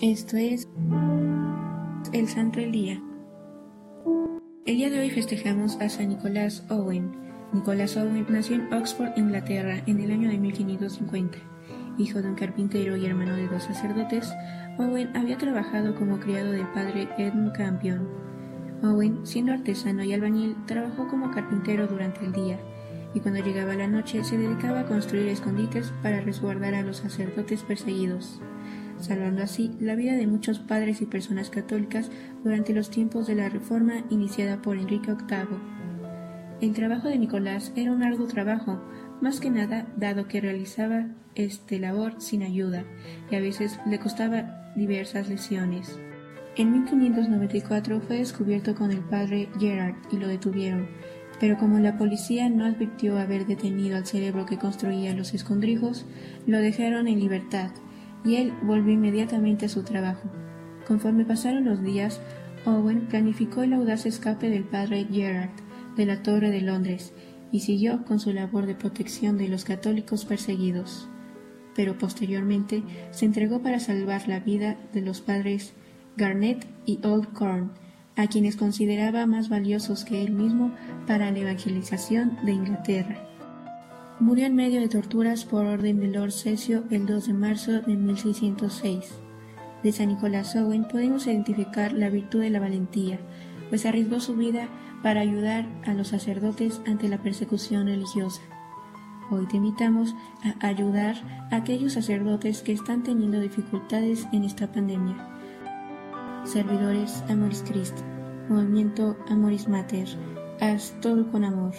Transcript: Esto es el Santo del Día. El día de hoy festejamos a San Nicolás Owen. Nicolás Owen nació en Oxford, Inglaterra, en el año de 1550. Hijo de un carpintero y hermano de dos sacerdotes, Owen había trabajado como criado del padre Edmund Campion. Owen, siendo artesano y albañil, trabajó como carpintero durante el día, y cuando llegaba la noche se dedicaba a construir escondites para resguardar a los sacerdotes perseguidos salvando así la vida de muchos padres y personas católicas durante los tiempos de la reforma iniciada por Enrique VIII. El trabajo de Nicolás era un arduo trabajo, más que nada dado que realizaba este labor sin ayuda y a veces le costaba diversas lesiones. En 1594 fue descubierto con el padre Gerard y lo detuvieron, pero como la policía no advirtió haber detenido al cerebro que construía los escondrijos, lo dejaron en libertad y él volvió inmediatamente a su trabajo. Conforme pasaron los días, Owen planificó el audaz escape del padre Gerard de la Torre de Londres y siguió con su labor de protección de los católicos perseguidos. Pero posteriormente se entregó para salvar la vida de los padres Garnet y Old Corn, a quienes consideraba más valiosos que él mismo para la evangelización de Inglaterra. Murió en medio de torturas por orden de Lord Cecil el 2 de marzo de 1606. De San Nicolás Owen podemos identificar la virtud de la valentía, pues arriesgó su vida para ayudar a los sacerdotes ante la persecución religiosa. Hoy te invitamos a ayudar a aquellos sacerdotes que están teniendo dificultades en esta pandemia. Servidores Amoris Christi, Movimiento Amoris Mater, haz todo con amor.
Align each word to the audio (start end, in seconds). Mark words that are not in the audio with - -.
Esto 0.00 0.36
es 0.36 0.68
el 2.12 2.28
Santo 2.28 2.60
del 2.60 2.70
Día. 2.70 3.02
El 4.64 4.76
día 4.76 4.90
de 4.90 5.00
hoy 5.00 5.10
festejamos 5.10 5.76
a 5.80 5.88
San 5.88 6.10
Nicolás 6.10 6.64
Owen. 6.68 7.10
Nicolás 7.52 7.96
Owen 7.96 8.24
nació 8.28 8.54
en 8.54 8.72
Oxford, 8.72 9.10
Inglaterra, 9.16 9.82
en 9.86 9.98
el 9.98 10.12
año 10.12 10.30
de 10.30 10.38
1550. 10.38 11.38
Hijo 11.98 12.22
de 12.22 12.28
un 12.28 12.36
carpintero 12.36 12.96
y 12.96 13.06
hermano 13.06 13.34
de 13.34 13.48
dos 13.48 13.64
sacerdotes, 13.64 14.32
Owen 14.78 15.16
había 15.16 15.36
trabajado 15.36 15.96
como 15.96 16.20
criado 16.20 16.52
del 16.52 16.68
padre 16.68 17.08
Edmund 17.18 17.56
Campion. 17.56 18.08
Owen, 18.84 19.26
siendo 19.26 19.52
artesano 19.52 20.04
y 20.04 20.12
albañil, 20.12 20.54
trabajó 20.66 21.08
como 21.08 21.32
carpintero 21.32 21.88
durante 21.88 22.24
el 22.24 22.32
día, 22.32 22.60
y 23.14 23.20
cuando 23.20 23.42
llegaba 23.42 23.74
la 23.74 23.88
noche 23.88 24.22
se 24.22 24.38
dedicaba 24.38 24.80
a 24.80 24.86
construir 24.86 25.26
escondites 25.26 25.92
para 26.04 26.20
resguardar 26.20 26.74
a 26.74 26.82
los 26.82 26.98
sacerdotes 26.98 27.64
perseguidos 27.64 28.40
salvando 29.00 29.42
así 29.42 29.72
la 29.80 29.94
vida 29.94 30.14
de 30.14 30.26
muchos 30.26 30.58
padres 30.58 31.00
y 31.00 31.06
personas 31.06 31.50
católicas 31.50 32.10
durante 32.44 32.72
los 32.74 32.90
tiempos 32.90 33.26
de 33.26 33.34
la 33.34 33.48
reforma 33.48 34.04
iniciada 34.10 34.62
por 34.62 34.76
Enrique 34.76 35.12
VIII. 35.12 35.58
El 36.60 36.72
trabajo 36.72 37.08
de 37.08 37.18
Nicolás 37.18 37.72
era 37.76 37.92
un 37.92 38.02
arduo 38.02 38.26
trabajo, 38.26 38.80
más 39.20 39.40
que 39.40 39.50
nada 39.50 39.86
dado 39.96 40.26
que 40.26 40.40
realizaba 40.40 41.06
este 41.34 41.78
labor 41.78 42.14
sin 42.18 42.42
ayuda 42.42 42.84
y 43.30 43.36
a 43.36 43.40
veces 43.40 43.78
le 43.86 43.98
costaba 43.98 44.72
diversas 44.74 45.28
lesiones. 45.28 45.98
En 46.56 46.72
1594 46.72 48.00
fue 48.00 48.18
descubierto 48.18 48.74
con 48.74 48.90
el 48.90 49.00
padre 49.00 49.48
Gerard 49.60 49.94
y 50.10 50.16
lo 50.16 50.26
detuvieron, 50.26 50.88
pero 51.38 51.56
como 51.56 51.78
la 51.78 51.96
policía 51.96 52.48
no 52.48 52.64
advirtió 52.64 53.18
haber 53.18 53.46
detenido 53.46 53.96
al 53.96 54.06
cerebro 54.06 54.44
que 54.44 54.58
construía 54.58 55.14
los 55.14 55.34
escondrijos, 55.34 56.06
lo 56.46 56.58
dejaron 56.58 57.06
en 57.06 57.20
libertad 57.20 57.70
y 58.24 58.36
él 58.36 58.52
volvió 58.62 58.92
inmediatamente 58.92 59.66
a 59.66 59.68
su 59.68 59.82
trabajo. 59.82 60.28
Conforme 60.86 61.24
pasaron 61.24 61.64
los 61.64 61.82
días, 61.82 62.20
Owen 62.64 63.06
planificó 63.08 63.62
el 63.62 63.72
audaz 63.72 64.06
escape 64.06 64.48
del 64.50 64.64
padre 64.64 65.06
Gerard 65.10 65.50
de 65.96 66.06
la 66.06 66.22
Torre 66.22 66.50
de 66.50 66.60
Londres 66.60 67.12
y 67.50 67.60
siguió 67.60 68.04
con 68.04 68.20
su 68.20 68.32
labor 68.32 68.66
de 68.66 68.74
protección 68.74 69.38
de 69.38 69.48
los 69.48 69.64
católicos 69.64 70.24
perseguidos. 70.24 71.08
Pero 71.74 71.96
posteriormente 71.96 72.82
se 73.10 73.24
entregó 73.24 73.62
para 73.62 73.80
salvar 73.80 74.28
la 74.28 74.40
vida 74.40 74.76
de 74.92 75.02
los 75.02 75.20
padres 75.20 75.72
Garnet 76.16 76.66
y 76.84 76.98
Old 77.04 77.32
Corn, 77.32 77.72
a 78.16 78.26
quienes 78.26 78.56
consideraba 78.56 79.26
más 79.26 79.48
valiosos 79.48 80.04
que 80.04 80.22
él 80.22 80.32
mismo 80.32 80.72
para 81.06 81.30
la 81.30 81.38
evangelización 81.38 82.36
de 82.44 82.52
Inglaterra. 82.52 83.27
Murió 84.20 84.46
en 84.46 84.56
medio 84.56 84.80
de 84.80 84.88
torturas 84.88 85.44
por 85.44 85.64
orden 85.64 86.00
de 86.00 86.08
Lord 86.08 86.32
Cecil 86.32 86.82
el 86.90 87.06
2 87.06 87.28
de 87.28 87.32
marzo 87.34 87.70
de 87.70 87.96
1606. 87.96 89.14
De 89.84 89.92
San 89.92 90.08
Nicolás 90.08 90.56
Owen 90.56 90.88
podemos 90.88 91.28
identificar 91.28 91.92
la 91.92 92.10
virtud 92.10 92.40
de 92.40 92.50
la 92.50 92.58
valentía, 92.58 93.20
pues 93.68 93.86
arriesgó 93.86 94.18
su 94.18 94.34
vida 94.34 94.68
para 95.04 95.20
ayudar 95.20 95.68
a 95.86 95.94
los 95.94 96.08
sacerdotes 96.08 96.80
ante 96.84 97.08
la 97.08 97.22
persecución 97.22 97.86
religiosa. 97.86 98.42
Hoy 99.30 99.46
te 99.46 99.58
invitamos 99.58 100.16
a 100.42 100.66
ayudar 100.66 101.14
a 101.52 101.56
aquellos 101.56 101.92
sacerdotes 101.92 102.62
que 102.62 102.72
están 102.72 103.04
teniendo 103.04 103.38
dificultades 103.38 104.26
en 104.32 104.42
esta 104.42 104.72
pandemia. 104.72 105.16
Servidores 106.42 107.22
Amoris 107.28 107.62
Christi, 107.62 108.02
Movimiento 108.48 109.16
Amoris 109.28 109.68
Mater, 109.68 110.08
haz 110.60 110.98
todo 111.00 111.30
con 111.30 111.44
amor. 111.44 111.74